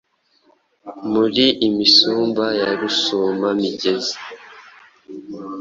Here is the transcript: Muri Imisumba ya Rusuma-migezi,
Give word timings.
Muri 1.11 1.45
Imisumba 1.67 2.45
ya 2.59 2.69
Rusuma-migezi, 2.79 4.15